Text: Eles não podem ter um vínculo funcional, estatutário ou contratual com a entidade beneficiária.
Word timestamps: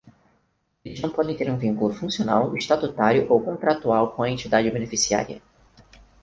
Eles 0.83 0.99
não 0.99 1.11
podem 1.11 1.37
ter 1.37 1.47
um 1.51 1.59
vínculo 1.59 1.93
funcional, 1.93 2.57
estatutário 2.57 3.31
ou 3.31 3.39
contratual 3.39 4.13
com 4.15 4.23
a 4.23 4.31
entidade 4.31 4.71
beneficiária. 4.71 5.39